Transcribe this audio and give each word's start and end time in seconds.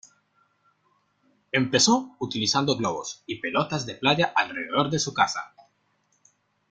Empezó 1.51 2.15
utilizando 2.17 2.75
globos 2.75 3.21
y 3.27 3.35
pelotas 3.39 3.85
de 3.85 3.93
playa 3.93 4.33
alrededor 4.35 4.89
de 4.89 4.97
su 4.97 5.13
casa. 5.13 5.53